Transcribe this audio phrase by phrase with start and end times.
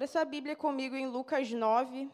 [0.00, 2.10] Abra sua Bíblia comigo em Lucas 9.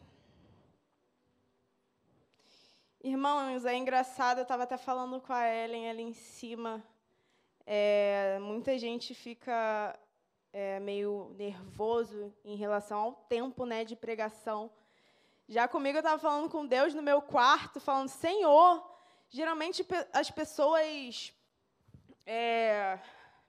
[3.01, 6.83] Irmãos, é engraçado, eu estava até falando com a Ellen ali em cima.
[7.65, 9.97] É, muita gente fica
[10.51, 14.69] é, meio nervoso em relação ao tempo né, de pregação.
[15.47, 18.85] Já comigo eu estava falando com Deus no meu quarto, falando, Senhor,
[19.29, 21.33] geralmente as pessoas.
[22.25, 22.99] É,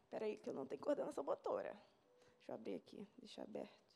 [0.09, 1.77] peraí, que eu não tenho coordenação motora.
[2.37, 3.88] Deixa eu abrir aqui, deixa aberto.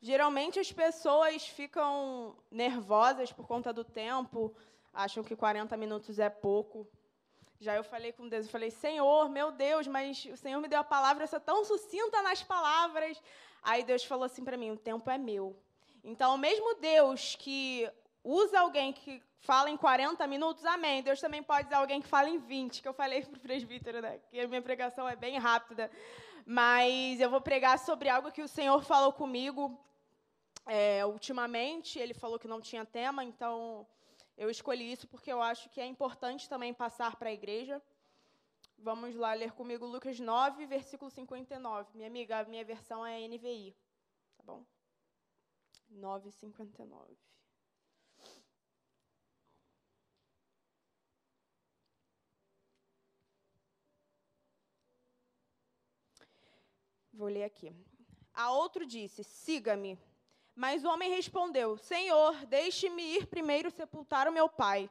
[0.00, 4.54] Geralmente as pessoas ficam nervosas por conta do tempo,
[4.92, 6.86] acham que 40 minutos é pouco.
[7.60, 10.80] Já eu falei com Deus, eu falei, Senhor, meu Deus, mas o Senhor me deu
[10.80, 13.22] a palavra, essa tão sucinta nas palavras.
[13.62, 15.54] Aí Deus falou assim para mim, o tempo é meu.
[16.02, 17.86] Então, o mesmo Deus que
[18.24, 21.02] usa alguém que fala em 40 minutos, amém.
[21.02, 24.00] Deus também pode usar alguém que fala em 20, que eu falei para o presbítero,
[24.00, 24.18] né?
[24.30, 25.90] Que a minha pregação é bem rápida.
[26.46, 29.78] Mas eu vou pregar sobre algo que o Senhor falou comigo
[30.70, 31.98] é, ultimamente.
[31.98, 33.86] Ele falou que não tinha tema, então
[34.36, 37.82] eu escolhi isso porque eu acho que é importante também passar para a igreja.
[38.78, 41.90] Vamos lá ler comigo Lucas 9, versículo 59.
[41.94, 43.76] Minha amiga, a minha versão é NVI.
[44.36, 44.64] Tá bom?
[45.92, 47.16] 9,59.
[57.12, 57.74] Vou ler aqui.
[58.32, 59.98] A outro disse: Siga-me.
[60.54, 64.90] Mas o homem respondeu: Senhor, deixe-me ir primeiro sepultar o meu pai.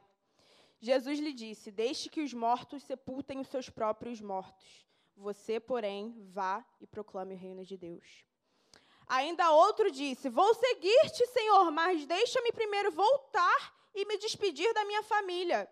[0.80, 4.86] Jesus lhe disse: Deixe que os mortos sepultem os seus próprios mortos.
[5.16, 8.24] Você, porém, vá e proclame o reino de Deus.
[9.06, 15.02] Ainda outro disse: Vou seguir-te, Senhor, mas deixa-me primeiro voltar e me despedir da minha
[15.02, 15.68] família.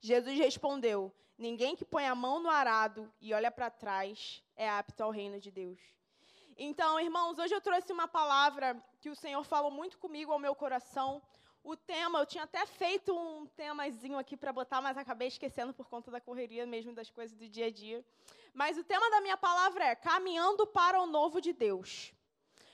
[0.00, 5.02] Jesus respondeu: Ninguém que põe a mão no arado e olha para trás é apto
[5.02, 5.80] ao reino de Deus.
[6.56, 10.54] Então, irmãos, hoje eu trouxe uma palavra que o Senhor falou muito comigo ao meu
[10.54, 11.22] coração.
[11.64, 15.88] O tema, eu tinha até feito um temazinho aqui para botar, mas acabei esquecendo por
[15.88, 18.04] conta da correria mesmo das coisas do dia a dia.
[18.52, 22.12] Mas o tema da minha palavra é caminhando para o novo de Deus.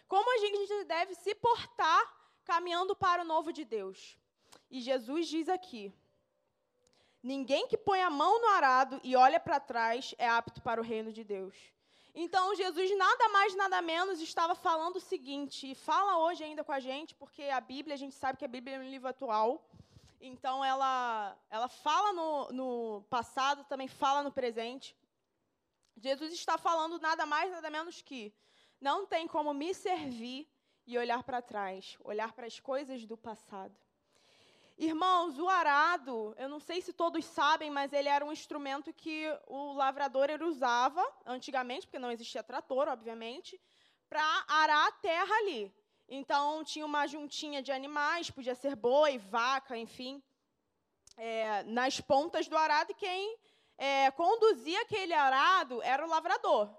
[0.08, 2.02] Como a gente deve se portar
[2.44, 4.18] caminhando para o novo de Deus?
[4.70, 5.92] E Jesus diz aqui:
[7.22, 10.84] Ninguém que põe a mão no arado e olha para trás é apto para o
[10.84, 11.77] reino de Deus.
[12.20, 16.72] Então, Jesus, nada mais, nada menos, estava falando o seguinte, e fala hoje ainda com
[16.72, 19.64] a gente, porque a Bíblia, a gente sabe que a Bíblia é um livro atual,
[20.20, 24.96] então ela, ela fala no, no passado, também fala no presente.
[25.96, 28.34] Jesus está falando nada mais, nada menos que
[28.80, 30.50] não tem como me servir
[30.88, 33.78] e olhar para trás, olhar para as coisas do passado.
[34.80, 39.26] Irmãos, o arado, eu não sei se todos sabem, mas ele era um instrumento que
[39.48, 43.60] o lavrador ele usava antigamente, porque não existia trator, obviamente,
[44.08, 45.74] para arar a terra ali.
[46.08, 50.22] Então, tinha uma juntinha de animais, podia ser boi, vaca, enfim,
[51.16, 53.36] é, nas pontas do arado, e quem
[53.76, 56.72] é, conduzia aquele arado era o lavrador.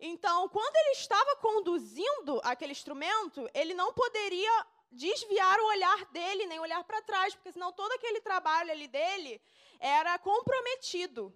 [0.00, 6.58] Então, quando ele estava conduzindo aquele instrumento, ele não poderia desviar o olhar dele, nem
[6.58, 9.40] olhar para trás, porque senão todo aquele trabalho ali dele
[9.78, 11.32] era comprometido.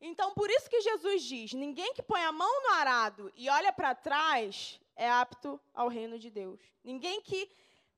[0.00, 3.72] Então, por isso que Jesus diz: ninguém que põe a mão no arado e olha
[3.72, 6.60] para trás é apto ao reino de Deus.
[6.82, 7.50] Ninguém que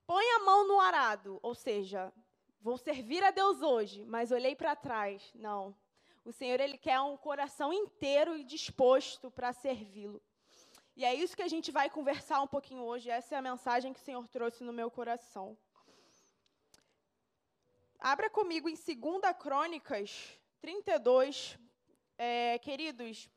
[0.06, 2.12] põe a mão no arado, ou seja,
[2.60, 5.30] vou servir a Deus hoje, mas olhei para trás.
[5.34, 5.76] Não.
[6.24, 10.20] O Senhor ele quer um coração inteiro e disposto para servi-lo.
[10.96, 13.10] E é isso que a gente vai conversar um pouquinho hoje.
[13.10, 15.54] Essa é a mensagem que o Senhor trouxe no meu coração.
[18.00, 21.58] Abra comigo em 2 Crônicas 32.
[22.16, 23.28] É, queridos,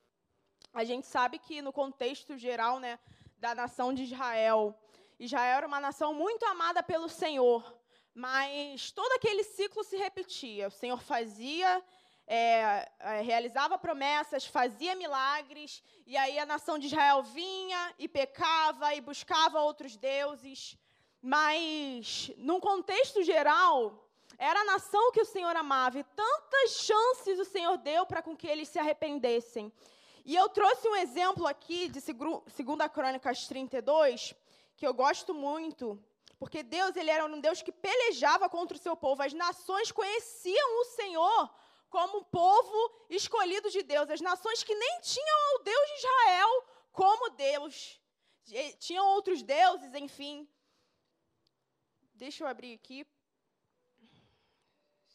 [0.74, 2.98] a gente sabe que no contexto geral né,
[3.38, 4.74] da nação de Israel,
[5.20, 7.78] Israel era uma nação muito amada pelo Senhor,
[8.14, 10.70] mas todo aquele ciclo se repetia.
[10.70, 11.84] O Senhor fazia
[12.32, 18.94] é, é, realizava promessas, fazia milagres, e aí a nação de Israel vinha e pecava
[18.94, 20.78] e buscava outros deuses.
[21.20, 27.46] Mas, num contexto geral, era a nação que o Senhor amava, e tantas chances o
[27.46, 29.74] Senhor deu para com que eles se arrependessem.
[30.24, 34.36] E eu trouxe um exemplo aqui de 2 Crônicas 32,
[34.78, 36.00] que eu gosto muito,
[36.38, 39.24] porque Deus ele era um Deus que pelejava contra o seu povo.
[39.24, 41.50] As nações conheciam o Senhor
[41.90, 44.10] como povo escolhido de Deus.
[44.10, 48.00] As nações que nem tinham o Deus de Israel como Deus.
[48.80, 50.48] Tinham outros deuses, enfim.
[52.14, 53.06] Deixa eu abrir aqui.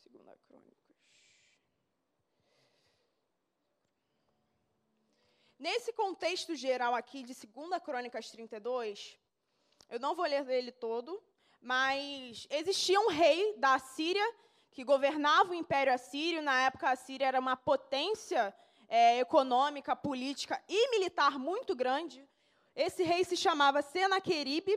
[0.02, 0.96] Segunda Crônicas.
[5.58, 9.18] Nesse contexto geral aqui de 2 Crônicas 32,
[9.88, 11.22] eu não vou ler ele todo,
[11.60, 14.26] mas existia um rei da Síria
[14.74, 16.42] que governava o Império Assírio.
[16.42, 18.52] Na época, a Síria era uma potência
[18.88, 22.28] é, econômica, política e militar muito grande.
[22.74, 24.76] Esse rei se chamava Senaqueribe.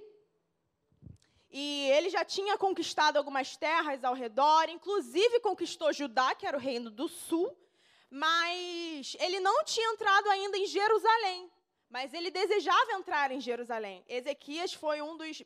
[1.49, 6.59] E ele já tinha conquistado algumas terras ao redor, inclusive conquistou Judá, que era o
[6.59, 7.57] reino do sul,
[8.09, 11.49] mas ele não tinha entrado ainda em Jerusalém.
[11.89, 14.03] Mas ele desejava entrar em Jerusalém.
[14.09, 15.41] Ezequias foi um dos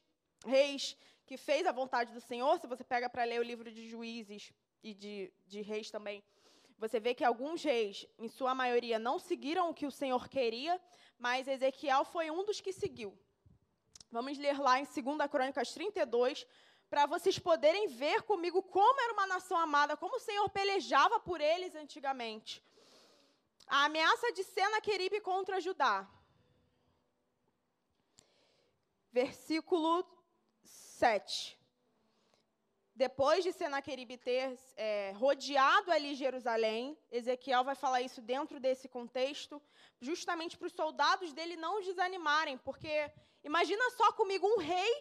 [0.45, 0.97] reis
[1.31, 4.51] que fez a vontade do Senhor, se você pega para ler o livro de Juízes
[4.83, 6.21] e de, de Reis também,
[6.77, 10.77] você vê que alguns reis, em sua maioria, não seguiram o que o Senhor queria,
[11.17, 13.17] mas Ezequiel foi um dos que seguiu.
[14.11, 16.45] Vamos ler lá em 2 Crônicas 32,
[16.89, 21.39] para vocês poderem ver comigo como era uma nação amada, como o Senhor pelejava por
[21.39, 22.61] eles antigamente.
[23.67, 26.05] A ameaça de Senaqueribe contra Judá.
[29.13, 30.05] Versículo
[31.01, 31.57] 7.
[32.93, 39.59] Depois de Senaqueribe ter é, rodeado ali Jerusalém, Ezequiel vai falar isso dentro desse contexto,
[39.99, 42.93] justamente para os soldados dele não desanimarem, porque
[43.43, 44.93] imagina só comigo um rei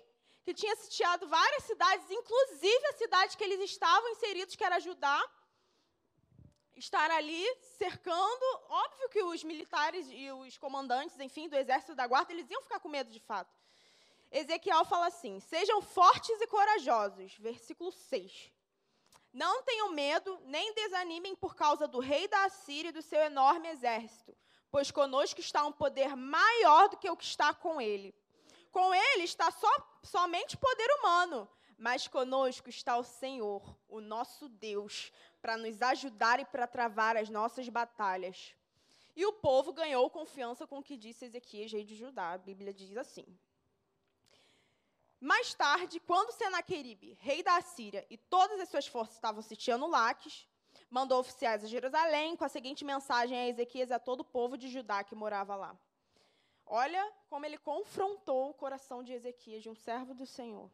[0.42, 5.20] que tinha sitiado várias cidades, inclusive a cidade que eles estavam inseridos, que era Judá,
[6.76, 7.44] estar ali
[7.76, 8.46] cercando.
[8.84, 12.80] Óbvio que os militares e os comandantes, enfim, do exército da guarda, eles iam ficar
[12.80, 13.59] com medo de fato.
[14.30, 17.34] Ezequiel fala assim: Sejam fortes e corajosos.
[17.38, 18.52] Versículo 6.
[19.32, 23.68] Não tenham medo, nem desanimem por causa do rei da Assíria e do seu enorme
[23.68, 24.36] exército,
[24.70, 28.12] pois conosco está um poder maior do que o que está com ele.
[28.72, 29.68] Com ele está só,
[30.02, 31.48] somente poder humano,
[31.78, 37.28] mas conosco está o Senhor, o nosso Deus, para nos ajudar e para travar as
[37.28, 38.54] nossas batalhas.
[39.14, 42.32] E o povo ganhou confiança com o que disse Ezequias, rei de Judá.
[42.32, 43.26] A Bíblia diz assim:
[45.20, 50.48] mais tarde, quando Senaqueribe, rei da Assíria, e todas as suas forças estavam sitiando Laques,
[50.88, 54.56] mandou oficiais a Jerusalém com a seguinte mensagem a Ezequias e a todo o povo
[54.56, 55.78] de Judá que morava lá.
[56.66, 60.70] Olha como ele confrontou o coração de Ezequias, de um servo do Senhor.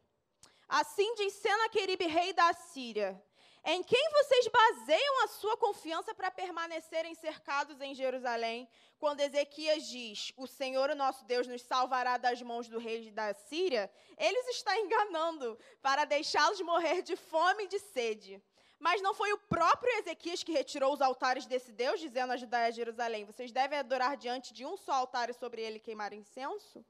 [0.67, 3.21] Assim diz Senaqueribe, rei da Assíria:
[3.65, 8.67] em quem vocês baseiam sua confiança para permanecerem cercados em Jerusalém?
[8.99, 13.33] Quando Ezequias diz: O Senhor, o nosso Deus, nos salvará das mãos do rei da
[13.33, 18.41] Síria, eles estão enganando para deixá-los morrer de fome e de sede.
[18.79, 22.61] Mas não foi o próprio Ezequias que retirou os altares desse Deus, dizendo a Judá
[22.61, 26.13] e a Jerusalém: Vocês devem adorar diante de um só altar e sobre ele queimar
[26.13, 26.85] incenso?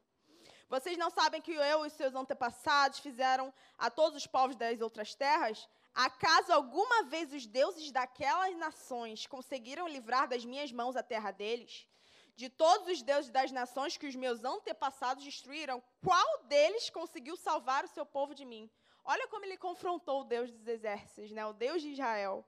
[0.70, 5.16] Vocês não sabem que eu e seus antepassados fizeram a todos os povos das outras
[5.16, 5.68] terras?
[5.98, 11.88] Acaso alguma vez os deuses daquelas nações conseguiram livrar das minhas mãos a terra deles?
[12.36, 17.84] De todos os deuses das nações que os meus antepassados destruíram, qual deles conseguiu salvar
[17.84, 18.70] o seu povo de mim?
[19.04, 21.44] Olha como ele confrontou o Deus dos exércitos, né?
[21.48, 22.46] o Deus de Israel.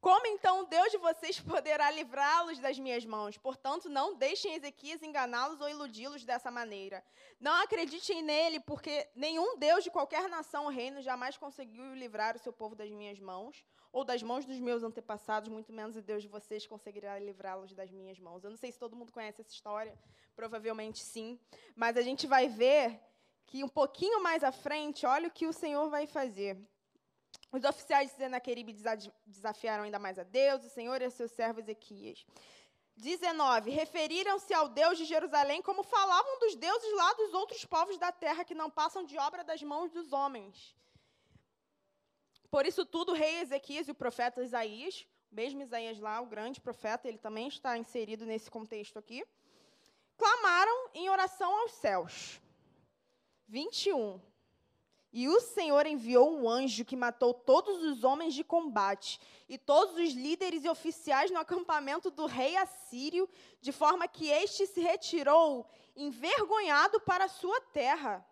[0.00, 3.36] Como então o Deus de vocês poderá livrá-los das minhas mãos?
[3.36, 7.04] Portanto, não deixem Ezequias enganá-los ou iludi-los dessa maneira.
[7.38, 12.38] Não acreditem nele, porque nenhum Deus de qualquer nação ou reino jamais conseguiu livrar o
[12.38, 16.22] seu povo das minhas mãos, ou das mãos dos meus antepassados, muito menos o Deus
[16.22, 18.42] de vocês conseguirá livrá-los das minhas mãos.
[18.42, 19.98] Eu não sei se todo mundo conhece essa história,
[20.34, 21.38] provavelmente sim,
[21.74, 23.00] mas a gente vai ver
[23.46, 26.56] que um pouquinho mais à frente, olha o que o Senhor vai fazer.
[27.52, 28.72] Os oficiais de Senaqueribe
[29.26, 32.24] desafiaram ainda mais a Deus, o Senhor e a seu servo Ezequias.
[32.96, 33.70] 19.
[33.70, 38.44] Referiram-se ao Deus de Jerusalém como falavam dos deuses lá dos outros povos da terra
[38.44, 40.76] que não passam de obra das mãos dos homens.
[42.50, 46.60] Por isso tudo, o rei Ezequias e o profeta Isaías, mesmo Isaías lá, o grande
[46.60, 49.24] profeta, ele também está inserido nesse contexto aqui,
[50.16, 52.40] clamaram em oração aos céus.
[53.48, 54.20] 21.
[55.12, 59.96] E o Senhor enviou um anjo que matou todos os homens de combate e todos
[59.96, 63.28] os líderes e oficiais no acampamento do rei assírio,
[63.60, 68.24] de forma que este se retirou envergonhado para a sua terra.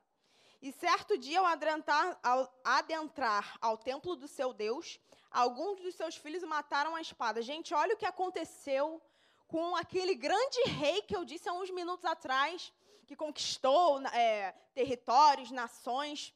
[0.62, 6.16] E certo dia, ao adentrar, ao adentrar ao templo do seu Deus, alguns dos seus
[6.16, 7.42] filhos mataram a espada.
[7.42, 9.02] Gente, olha o que aconteceu
[9.48, 12.72] com aquele grande rei que eu disse há uns minutos atrás,
[13.06, 16.34] que conquistou é, territórios, nações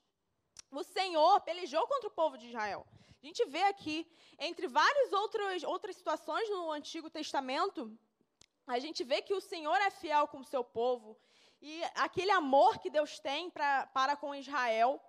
[0.73, 2.87] o Senhor pelejou contra o povo de Israel.
[3.23, 4.07] A gente vê aqui,
[4.38, 7.97] entre várias outras, outras situações no Antigo Testamento,
[8.67, 11.17] a gente vê que o Senhor é fiel com o seu povo
[11.61, 15.00] e aquele amor que Deus tem pra, para com Israel.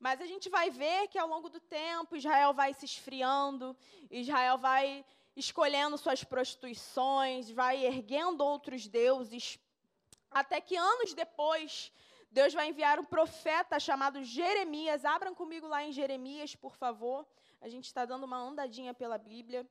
[0.00, 3.76] Mas a gente vai ver que ao longo do tempo Israel vai se esfriando,
[4.10, 5.04] Israel vai
[5.36, 9.58] escolhendo suas prostituições, vai erguendo outros deuses,
[10.30, 11.92] até que anos depois,
[12.30, 15.04] Deus vai enviar um profeta chamado Jeremias.
[15.04, 17.26] Abram comigo lá em Jeremias, por favor.
[17.60, 19.68] A gente está dando uma andadinha pela Bíblia.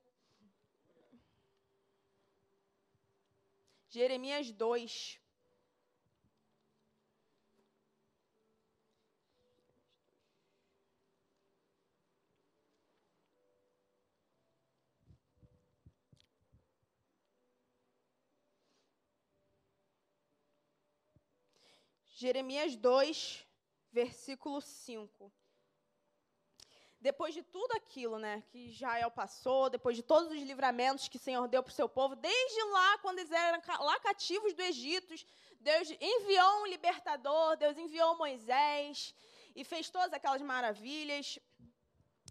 [3.88, 5.19] Jeremias 2.
[22.20, 23.46] Jeremias 2,
[23.90, 25.32] versículo 5.
[27.00, 31.24] Depois de tudo aquilo, né, que Israel passou, depois de todos os livramentos que o
[31.26, 35.14] Senhor deu para o seu povo, desde lá, quando eles eram lá cativos do Egito,
[35.58, 39.14] Deus enviou um libertador, Deus enviou Moisés
[39.56, 41.38] e fez todas aquelas maravilhas.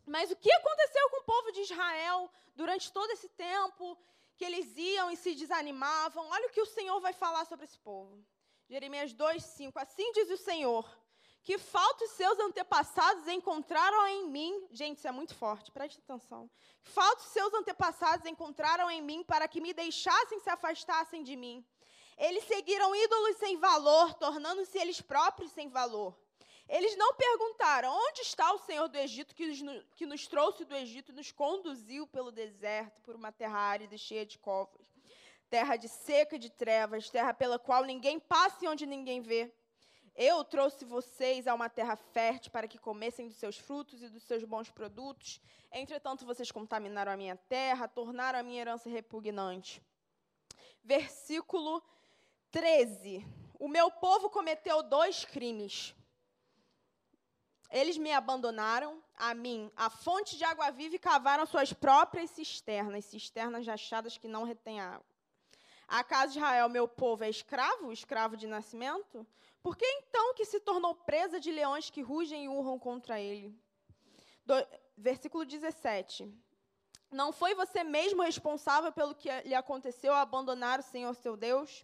[0.06, 3.98] Mas o que aconteceu com o povo de Israel durante todo esse tempo
[4.38, 6.30] que eles iam e se desanimavam?
[6.30, 8.24] Olha o que o Senhor vai falar sobre esse povo.
[8.70, 9.80] Jeremias 2, 5.
[9.80, 10.88] Assim diz o Senhor:
[11.44, 14.68] que faltos seus antepassados encontraram em mim.
[14.72, 16.50] Gente, isso é muito forte, preste atenção.
[16.84, 21.66] Faltos seus antepassados encontraram em mim para que me deixassem se afastassem de mim.
[22.16, 26.16] Eles seguiram ídolos sem valor, tornando-se eles próprios sem valor.
[26.68, 30.76] Eles não perguntaram: onde está o Senhor do Egito que nos, que nos trouxe do
[30.76, 34.79] Egito e nos conduziu pelo deserto, por uma terra árida e cheia de covas?
[35.50, 39.52] Terra de seca e de trevas, terra pela qual ninguém passa e onde ninguém vê.
[40.16, 44.24] Eu trouxe vocês a uma terra fértil para que comessem dos seus frutos e dos
[44.24, 45.40] seus bons produtos.
[45.72, 49.82] Entretanto, vocês contaminaram a minha terra, tornaram a minha herança repugnante.
[50.84, 51.82] Versículo
[52.52, 53.26] 13.
[53.58, 55.96] O meu povo cometeu dois crimes.
[57.72, 63.06] Eles me abandonaram, a mim, a fonte de água viva, e cavaram suas próprias cisternas,
[63.06, 65.09] cisternas rachadas que não retêm água.
[65.90, 69.26] Acaso Israel, meu povo, é escravo, escravo de nascimento?
[69.64, 73.58] Por que então que se tornou presa de leões que rugem e urram contra ele?
[74.46, 74.54] Do,
[74.96, 76.32] versículo 17.
[77.12, 81.84] Não foi você mesmo responsável pelo que lhe aconteceu ao abandonar o Senhor seu Deus?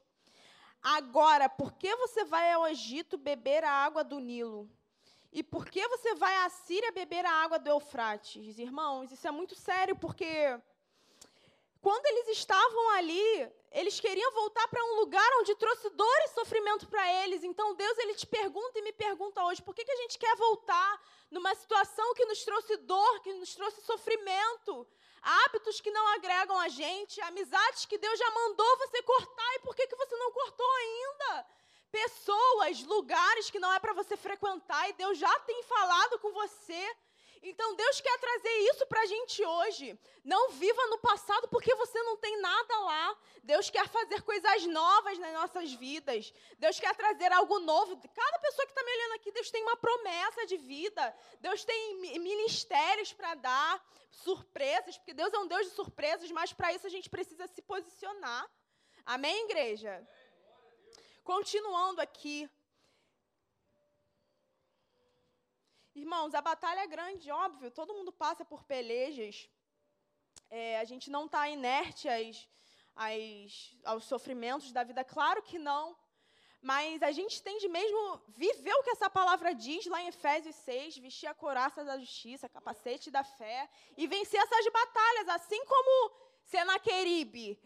[0.83, 4.69] Agora, por que você vai ao Egito beber a água do Nilo?
[5.33, 8.59] E por que você vai à Síria beber a água do Eufrates?
[8.59, 10.59] Irmãos, isso é muito sério, porque
[11.81, 16.87] quando eles estavam ali, eles queriam voltar para um lugar onde trouxe dor e sofrimento
[16.87, 17.43] para eles.
[17.43, 20.33] Então Deus ele te pergunta e me pergunta hoje, por que, que a gente quer
[20.37, 24.87] voltar numa situação que nos trouxe dor, que nos trouxe sofrimento,
[25.21, 29.75] hábitos que não agregam a gente, amizades que Deus já mandou você cortar e por
[29.75, 31.45] que, que você não cortou ainda?
[31.91, 36.95] Pessoas, lugares que não é para você frequentar e Deus já tem falado com você.
[37.47, 39.99] Então Deus quer trazer isso para a gente hoje.
[40.23, 43.17] Não viva no passado porque você não tem nada lá.
[43.43, 46.33] Deus quer fazer coisas novas nas nossas vidas.
[46.57, 48.01] Deus quer trazer algo novo.
[48.15, 51.15] Cada pessoa que está me olhando aqui, Deus tem uma promessa de vida.
[51.39, 56.73] Deus tem ministérios para dar, surpresas, porque Deus é um Deus de surpresas, mas para
[56.73, 58.49] isso a gente precisa se posicionar.
[59.05, 60.07] Amém, igreja?
[61.23, 62.49] Continuando aqui,
[65.95, 69.49] Irmãos, a batalha é grande, óbvio, todo mundo passa por pelejas.
[70.49, 72.47] É, a gente não está inerte às,
[72.93, 75.95] às, aos sofrimentos da vida, claro que não.
[76.61, 80.55] Mas a gente tem de mesmo viver o que essa palavra diz lá em Efésios
[80.55, 86.11] 6, vestir a coraça da justiça, capacete da fé e vencer essas batalhas, assim como
[86.43, 87.57] Senaqueribe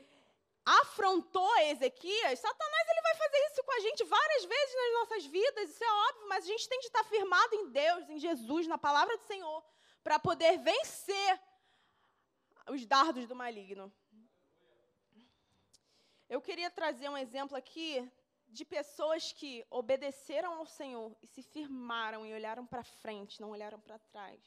[0.70, 5.70] afrontou Ezequias, Satanás ele vai fazer isso com a gente várias vezes nas nossas vidas,
[5.72, 8.78] isso é óbvio, mas a gente tem de estar firmado em Deus, em Jesus, na
[8.78, 9.66] palavra do Senhor,
[10.04, 11.42] para poder vencer
[12.70, 13.92] os dardos do maligno.
[16.30, 18.08] Eu queria trazer um exemplo aqui
[18.48, 23.80] de pessoas que obedeceram ao Senhor e se firmaram e olharam para frente, não olharam
[23.80, 24.40] para trás.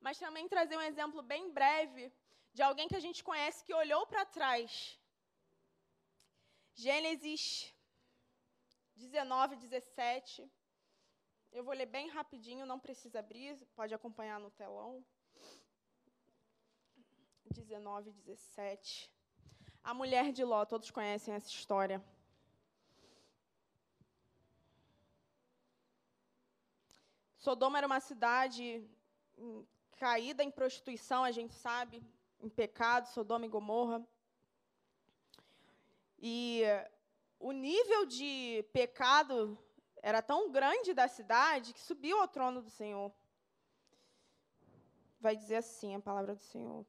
[0.00, 2.12] Mas também trazer um exemplo bem breve
[2.52, 4.98] de alguém que a gente conhece que olhou para trás
[6.78, 7.74] Gênesis
[8.96, 10.46] 19, 17.
[11.50, 15.02] Eu vou ler bem rapidinho, não precisa abrir, pode acompanhar no telão.
[17.50, 19.10] 19, 17.
[19.82, 22.04] A mulher de Ló, todos conhecem essa história.
[27.38, 28.86] Sodoma era uma cidade
[29.92, 32.02] caída em prostituição, a gente sabe,
[32.38, 34.06] em pecado, Sodoma e Gomorra.
[36.18, 36.62] E
[37.38, 39.58] o nível de pecado
[40.02, 43.12] era tão grande da cidade que subiu ao trono do Senhor.
[45.20, 46.86] Vai dizer assim a palavra do Senhor.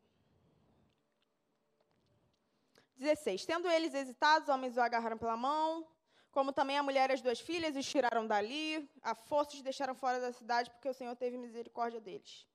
[2.96, 3.46] 16.
[3.46, 5.88] Tendo eles hesitado, os homens o agarraram pela mão,
[6.32, 9.96] como também a mulher e as duas filhas, os tiraram dali, a força os deixaram
[9.96, 12.48] fora da cidade, porque o Senhor teve misericórdia deles.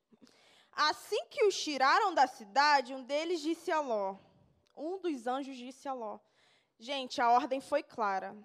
[0.72, 4.16] Assim que os tiraram da cidade, um deles disse a Ló,
[4.76, 6.18] um dos anjos disse a Ló,
[6.82, 8.36] gente, a ordem foi clara,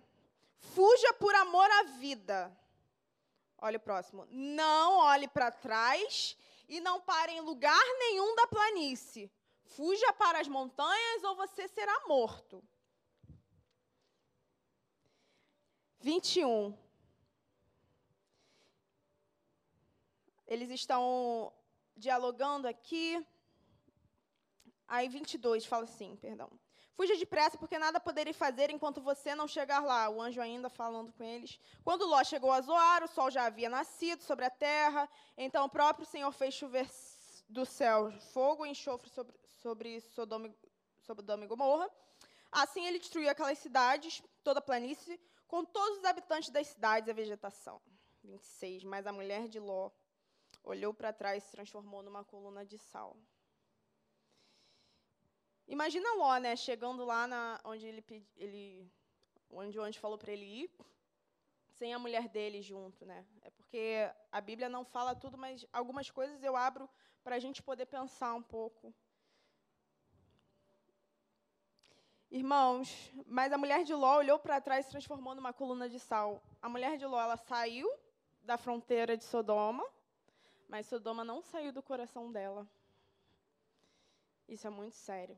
[0.60, 2.56] fuja por amor à vida.
[3.58, 4.28] Olha o próximo.
[4.30, 6.38] Não olhe para trás
[6.70, 9.32] e não pare em lugar nenhum da planície.
[9.64, 12.64] Fuja para as montanhas ou você será morto.
[16.00, 16.78] 21.
[20.46, 21.52] Eles estão
[21.96, 23.26] dialogando aqui.
[24.88, 26.50] Aí 22 fala assim, perdão.
[26.98, 30.10] Fuja depressa, porque nada poderei fazer enquanto você não chegar lá.
[30.10, 31.60] O anjo ainda falando com eles.
[31.84, 35.08] Quando Ló chegou a Zoar, o sol já havia nascido sobre a terra.
[35.38, 36.90] Então o próprio Senhor fez chover
[37.48, 40.52] do céu fogo e enxofre sobre, sobre Sodoma,
[41.04, 41.88] Sodoma e Gomorra.
[42.52, 47.12] Assim ele destruiu aquelas cidades, toda a planície, com todos os habitantes das cidades e
[47.12, 47.80] a vegetação.
[48.24, 48.84] 26.
[48.86, 49.92] Mas a mulher de Ló
[50.64, 53.16] olhou para trás e se transformou numa coluna de sal.
[55.68, 58.04] Imagina Ló, né, chegando lá na, onde ele,
[58.38, 58.90] ele
[59.50, 60.72] onde falou para ele ir,
[61.78, 63.26] sem a mulher dele junto, né?
[63.42, 66.90] É porque a Bíblia não fala tudo, mas algumas coisas eu abro
[67.24, 68.94] para a gente poder pensar um pouco.
[72.32, 76.42] Irmãos, mas a mulher de Ló olhou para trás se transformou numa coluna de sal.
[76.62, 77.90] A mulher de Ló, ela saiu
[78.42, 79.86] da fronteira de Sodoma,
[80.68, 82.68] mas Sodoma não saiu do coração dela.
[84.48, 85.38] Isso é muito sério.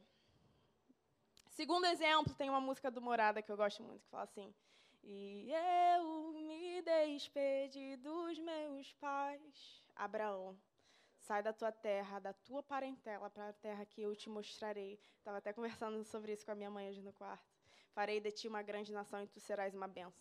[1.60, 4.56] Segundo exemplo, tem uma música do Morada que eu gosto muito, que fala assim:
[5.04, 9.84] E eu me despedi dos meus pais.
[9.94, 10.58] Abraão,
[11.18, 14.98] sai da tua terra, da tua parentela, para a terra que eu te mostrarei.
[15.18, 17.54] Estava até conversando sobre isso com a minha mãe hoje no quarto.
[17.92, 20.14] Farei de ti uma grande nação e tu serás uma benção.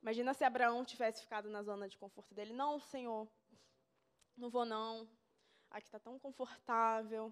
[0.00, 2.54] Imagina se Abraão tivesse ficado na zona de conforto dele.
[2.54, 3.28] Não, Senhor,
[4.34, 5.06] não vou não.
[5.70, 7.30] Aqui está tão confortável.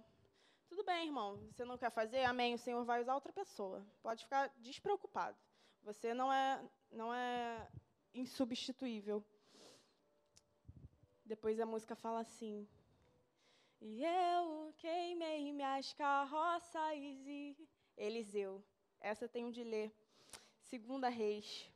[0.68, 1.37] Tudo bem, irmão.
[1.50, 2.24] Você não quer fazer?
[2.24, 2.54] Amém.
[2.54, 3.85] O Senhor vai usar outra pessoa.
[4.02, 5.37] Pode ficar despreocupado.
[5.83, 7.68] Você não é, não é
[8.14, 9.24] insubstituível.
[11.24, 12.68] Depois a música fala assim:
[13.81, 17.57] E eu queimei minhas carroças e
[17.96, 18.62] Eliseu.
[19.00, 19.92] Essa eu tenho de ler.
[20.61, 21.70] Segunda Reis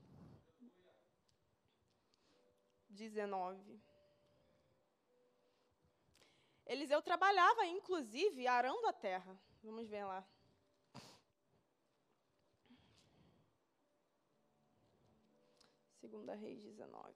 [2.91, 3.81] 19.
[6.73, 9.39] Eliseu trabalhava, inclusive, arando a terra.
[9.63, 10.27] Vamos ver lá.
[16.01, 17.15] Segunda Reis 19.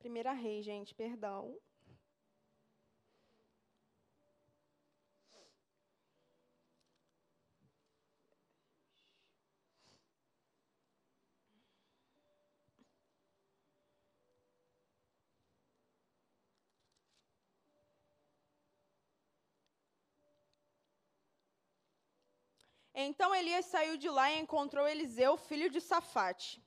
[0.00, 1.56] Primeira Reis, gente, perdão.
[23.00, 26.60] Então Elias saiu de lá e encontrou Eliseu, filho de Safate.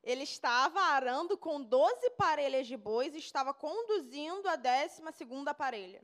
[0.00, 6.00] Ele estava arando com doze parelhas de bois e estava conduzindo a décima segunda parelha.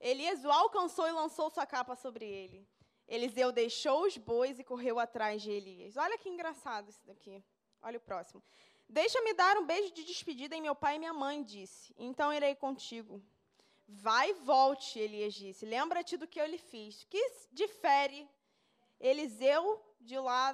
[0.00, 2.66] Elias o alcançou e lançou sua capa sobre ele.
[3.06, 5.96] Eliseu deixou os bois e correu atrás de Elias.
[5.96, 7.40] Olha que engraçado isso daqui.
[7.80, 8.42] Olha o próximo.
[8.88, 11.94] Deixa-me dar um beijo de despedida em meu pai e minha mãe, disse.
[11.96, 13.22] Então irei contigo.
[13.86, 15.64] Vai e volte, Elias disse.
[15.64, 17.04] Lembra-te do que eu lhe fiz.
[17.04, 18.28] Que difere
[19.00, 20.52] Eliseu, de lá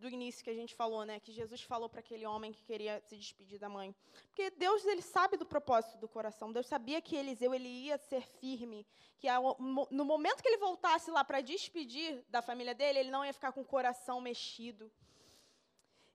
[0.00, 3.00] do início que a gente falou, né, que Jesus falou para aquele homem que queria
[3.02, 3.94] se despedir da mãe.
[4.28, 6.52] Porque Deus ele sabe do propósito do coração.
[6.52, 8.86] Deus sabia que Eliseu ele ia ser firme,
[9.18, 9.28] que
[9.90, 13.52] no momento que ele voltasse lá para despedir da família dele, ele não ia ficar
[13.52, 14.90] com o coração mexido.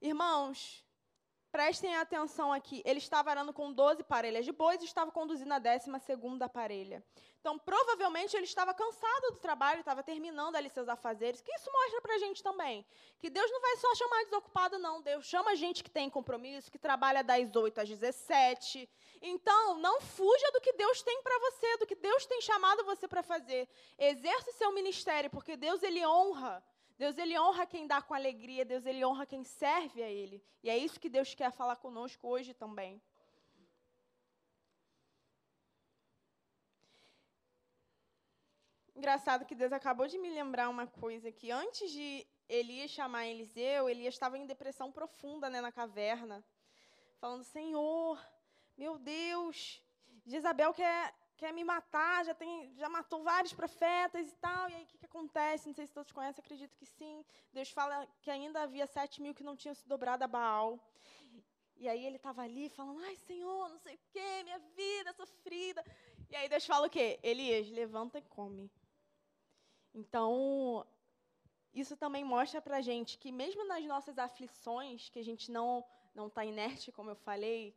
[0.02, 0.85] Irmãos,
[1.56, 2.82] prestem atenção aqui.
[2.84, 7.02] Ele estava arando com 12 parelhas de bois e estava conduzindo a 12 segunda parelha.
[7.40, 12.02] Então, provavelmente, ele estava cansado do trabalho, estava terminando ali seus afazeres, que isso mostra
[12.02, 12.86] para a gente também.
[13.20, 15.02] Que Deus não vai só chamar desocupado, não.
[15.02, 18.90] Deus chama gente que tem compromisso, que trabalha das 8 às 17.
[19.22, 23.08] Então, não fuja do que Deus tem para você, do que Deus tem chamado você
[23.08, 23.70] para fazer.
[23.98, 26.62] Exerça o seu ministério, porque Deus, ele honra.
[26.98, 28.64] Deus, ele honra quem dá com alegria.
[28.64, 30.42] Deus, ele honra quem serve a Ele.
[30.64, 33.02] E é isso que Deus quer falar conosco hoje também.
[38.96, 43.90] Engraçado que Deus acabou de me lembrar uma coisa que antes de Elias chamar Eliseu,
[43.90, 46.44] Elias estava em depressão profunda né, na caverna.
[47.20, 48.18] falando: Senhor,
[48.78, 49.84] meu Deus,
[50.26, 54.70] Jezabel quer, quer me matar, já, tem, já matou vários profetas e tal.
[54.70, 55.68] E aí o que, que acontece?
[55.68, 57.26] Não sei se todos conhecem, acredito que sim.
[57.54, 60.80] Deus fala que ainda havia sete mil que não tinham se dobrado a Baal.
[61.78, 65.84] E aí ele estava ali falando, ai Senhor, não sei o quê, minha vida sofrida.
[66.30, 67.20] E aí Deus fala o quê?
[67.22, 68.72] Elias, levanta e come.
[69.94, 70.86] Então,
[71.74, 75.86] isso também mostra para a gente que mesmo nas nossas aflições, que a gente não
[76.14, 77.76] não está inerte, como eu falei,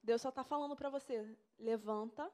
[0.00, 2.30] Deus só está falando para você, levanta,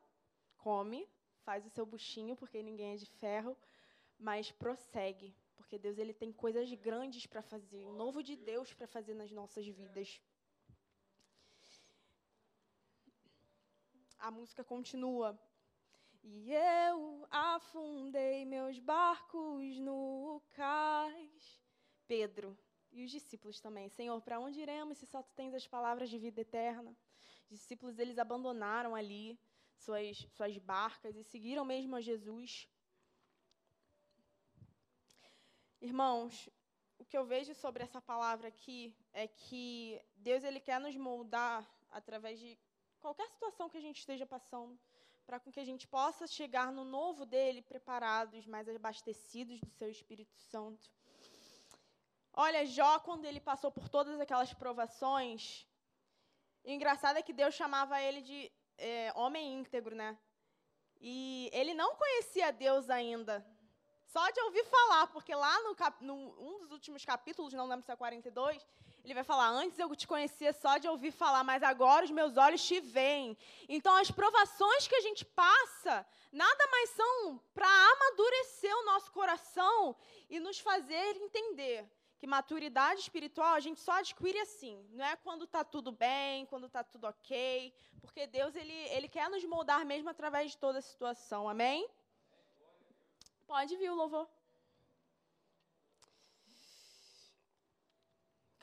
[0.66, 1.08] come,
[1.44, 3.56] faz o seu buchinho, porque ninguém é de ferro,
[4.18, 8.88] mas prossegue, porque Deus ele tem coisas grandes para fazer, um novo de Deus para
[8.88, 10.20] fazer nas nossas vidas.
[14.18, 15.38] A música continua.
[16.24, 21.44] E eu afundei meus barcos no cais.
[22.08, 22.58] Pedro
[22.90, 23.88] e os discípulos também.
[23.88, 26.92] Senhor, para onde iremos se só tu tens as palavras de vida eterna?
[27.48, 29.38] Os discípulos, eles abandonaram ali
[29.78, 32.68] suas, suas barcas e seguiram mesmo a Jesus.
[35.80, 36.48] Irmãos,
[36.98, 41.68] o que eu vejo sobre essa palavra aqui é que Deus ele quer nos moldar
[41.90, 42.58] através de
[42.98, 44.78] qualquer situação que a gente esteja passando,
[45.26, 50.36] para que a gente possa chegar no novo dele preparados, mais abastecidos do seu Espírito
[50.36, 50.90] Santo.
[52.32, 55.66] Olha, Jó, quando ele passou por todas aquelas provações,
[56.64, 60.16] o engraçado é que Deus chamava ele de é, homem íntegro, né?
[61.00, 63.44] E ele não conhecia Deus ainda.
[64.06, 67.84] Só de ouvir falar, porque lá no, cap, no um dos últimos capítulos, não lembro
[67.84, 68.66] se é 42,
[69.04, 72.36] ele vai falar: Antes eu te conhecia só de ouvir falar, mas agora os meus
[72.36, 73.36] olhos te veem.
[73.68, 79.94] Então, as provações que a gente passa, nada mais são para amadurecer o nosso coração
[80.30, 84.86] e nos fazer entender que maturidade espiritual a gente só adquire assim.
[84.92, 87.72] Não é quando está tudo bem, quando está tudo ok.
[88.00, 91.48] Porque Deus ele, ele quer nos moldar mesmo através de toda a situação.
[91.48, 91.88] Amém?
[93.46, 94.28] Pode vir o louvor.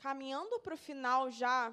[0.04, 1.72] caminhando para o final já,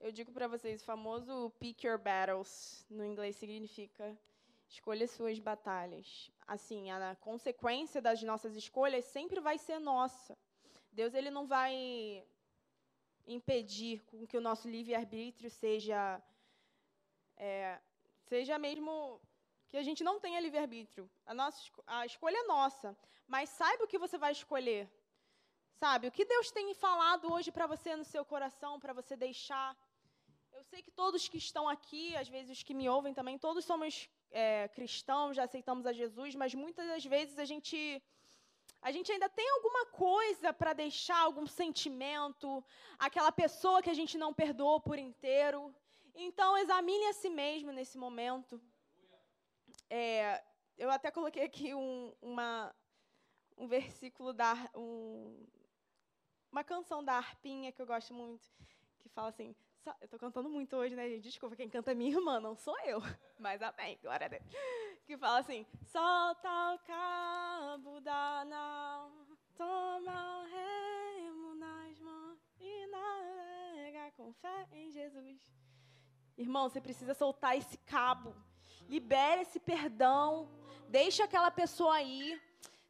[0.00, 4.16] eu digo para vocês, o famoso pick your battles, no inglês significa
[4.68, 6.30] escolha suas batalhas.
[6.46, 10.36] Assim, a consequência das nossas escolhas sempre vai ser nossa.
[10.92, 12.24] Deus ele não vai
[13.26, 16.22] impedir com que o nosso livre-arbítrio seja
[17.36, 17.78] é,
[18.28, 19.20] seja mesmo
[19.68, 21.10] que a gente não tenha livre-arbítrio.
[21.26, 22.96] A, nossa, a escolha é nossa.
[23.26, 24.88] Mas saiba o que você vai escolher.
[25.72, 29.76] Sabe, o que Deus tem falado hoje para você no seu coração, para você deixar.
[30.70, 34.08] Sei que todos que estão aqui, às vezes os que me ouvem também, todos somos
[34.30, 38.02] é, cristãos, já aceitamos a Jesus, mas muitas das vezes a gente
[38.82, 42.64] a gente ainda tem alguma coisa para deixar, algum sentimento,
[42.98, 45.74] aquela pessoa que a gente não perdoou por inteiro.
[46.14, 48.60] Então, examine a si mesmo nesse momento.
[49.88, 50.42] É,
[50.76, 52.74] eu até coloquei aqui um, uma,
[53.56, 55.46] um versículo da um,
[56.52, 58.46] uma canção da Arpinha que eu gosto muito,
[58.98, 59.54] que fala assim.
[60.00, 61.22] Eu estou cantando muito hoje, né, gente?
[61.22, 63.00] Desculpa, quem canta é minha irmã, não sou eu.
[63.38, 64.42] Mas amém, glória a Deus.
[65.06, 69.12] Que fala assim: solta o cabo da nau,
[69.56, 75.40] toma o remo nas mãos e navega com fé em Jesus.
[76.36, 78.34] Irmão, você precisa soltar esse cabo.
[78.88, 80.48] Libere esse perdão.
[80.88, 82.40] Deixa aquela pessoa aí.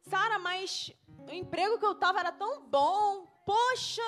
[0.01, 0.91] Sara, mas
[1.27, 3.25] o emprego que eu estava era tão bom.
[3.45, 4.01] Poxa,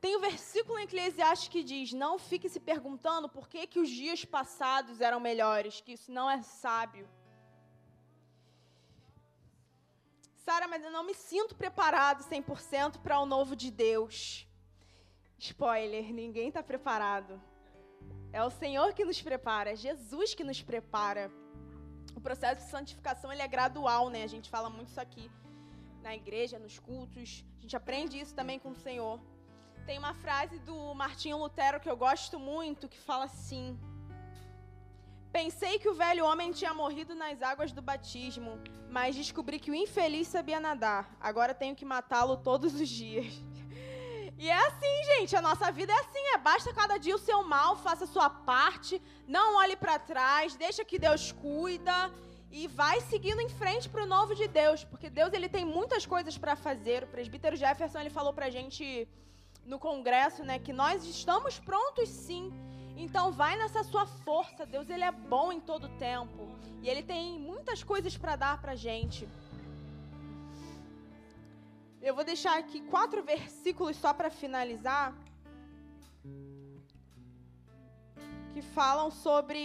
[0.00, 3.78] tem o um versículo em Eclesiastes que diz: Não fique se perguntando por que, que
[3.78, 7.08] os dias passados eram melhores, que isso não é sábio.
[10.44, 14.46] Sara, mas eu não me sinto preparado 100% para o novo de Deus.
[15.38, 17.40] Spoiler: ninguém está preparado.
[18.32, 21.30] É o Senhor que nos prepara, é Jesus que nos prepara.
[22.16, 24.22] O processo de santificação ele é gradual, né?
[24.22, 25.30] A gente fala muito isso aqui
[26.02, 27.44] na igreja, nos cultos.
[27.58, 29.20] A gente aprende isso também com o Senhor.
[29.90, 33.76] Tem uma frase do Martinho Lutero que eu gosto muito, que fala assim:
[35.32, 38.52] Pensei que o velho homem tinha morrido nas águas do batismo,
[38.88, 41.10] mas descobri que o infeliz sabia nadar.
[41.20, 43.32] Agora tenho que matá-lo todos os dias.
[44.38, 47.42] E é assim, gente, a nossa vida é assim, é basta cada dia o seu
[47.42, 52.12] mal, faça a sua parte, não olhe para trás, deixa que Deus cuida
[52.48, 56.06] e vai seguindo em frente para o novo de Deus, porque Deus ele tem muitas
[56.06, 57.02] coisas para fazer.
[57.02, 59.08] O presbítero Jefferson ele falou para gente
[59.64, 62.52] no congresso, né, que nós estamos prontos sim.
[62.96, 64.66] Então vai nessa sua força.
[64.66, 66.48] Deus ele é bom em todo tempo
[66.82, 69.28] e ele tem muitas coisas para dar para gente.
[72.02, 75.14] Eu vou deixar aqui quatro versículos só para finalizar.
[78.52, 79.60] que falam sobre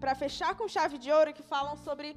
[0.00, 2.08] para fechar com chave de ouro, que falam sobre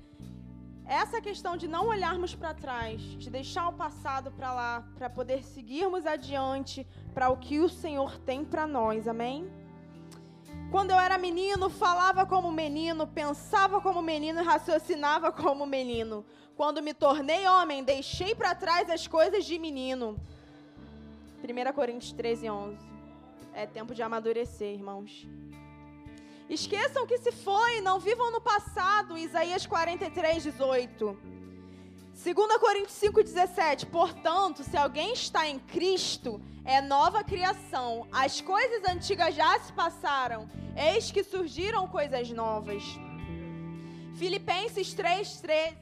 [0.89, 5.43] essa questão de não olharmos para trás, de deixar o passado para lá, para poder
[5.43, 9.07] seguirmos adiante para o que o Senhor tem para nós.
[9.07, 9.47] Amém?
[10.71, 16.25] Quando eu era menino, falava como menino, pensava como menino raciocinava como menino.
[16.57, 20.19] Quando me tornei homem, deixei para trás as coisas de menino.
[21.43, 22.77] 1 Coríntios 13, 11.
[23.53, 25.27] É tempo de amadurecer, irmãos.
[26.49, 29.15] Esqueçam que se foi, não vivam no passado.
[29.15, 31.19] Isaías 43, 18.
[32.23, 33.85] 2 Coríntios 5, 17.
[33.85, 38.07] Portanto, se alguém está em Cristo, é nova criação.
[38.11, 42.83] As coisas antigas já se passaram, eis que surgiram coisas novas.
[44.17, 45.77] Filipenses 3, 13.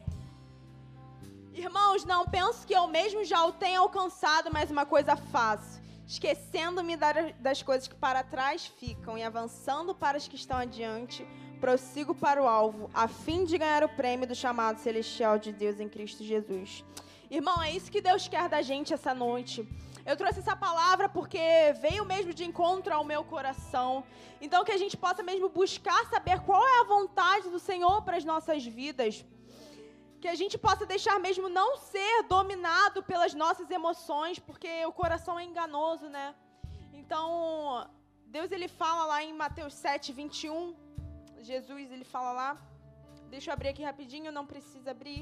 [1.53, 5.76] Irmãos, não penso que eu mesmo já o tenha alcançado, mas uma coisa faço
[6.07, 6.95] esquecendo-me
[7.39, 11.27] das coisas que para trás ficam e avançando para as que estão adiante,
[11.59, 15.81] prossigo para o alvo, a fim de ganhar o prêmio do chamado celestial de Deus
[15.81, 16.85] em Cristo Jesus.
[17.29, 19.67] Irmão, é isso que Deus quer da gente essa noite.
[20.05, 21.37] Eu trouxe essa palavra porque
[21.81, 24.05] veio mesmo de encontro ao meu coração.
[24.39, 28.15] Então, que a gente possa mesmo buscar saber qual é a vontade do Senhor para
[28.15, 29.25] as nossas vidas
[30.21, 35.37] que a gente possa deixar mesmo não ser dominado pelas nossas emoções, porque o coração
[35.39, 36.27] é enganoso, né?
[36.93, 37.87] Então,
[38.25, 40.75] Deus ele fala lá em Mateus 7, 21,
[41.39, 42.49] Jesus ele fala lá,
[43.29, 45.21] deixa eu abrir aqui rapidinho, não precisa abrir.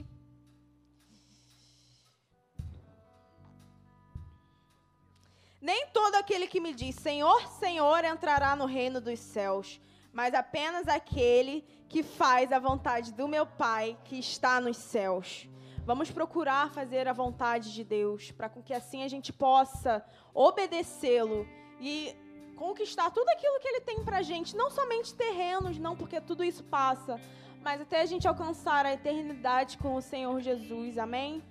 [5.70, 9.80] Nem todo aquele que me diz Senhor, Senhor entrará no reino dos céus,
[10.16, 15.48] mas apenas aquele que faz a vontade do meu Pai que está nos céus.
[15.86, 21.46] Vamos procurar fazer a vontade de Deus, para que assim a gente possa obedecê-lo
[21.82, 22.16] e
[22.56, 26.46] conquistar tudo aquilo que ele tem para a gente, não somente terrenos, não, porque tudo
[26.46, 27.20] isso passa,
[27.62, 30.98] mas até a gente alcançar a eternidade com o Senhor Jesus.
[30.98, 31.44] Amém?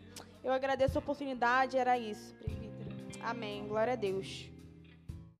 [0.43, 2.35] Eu agradeço a oportunidade, era isso,
[3.23, 3.67] Amém.
[3.67, 4.54] Glória a Deus.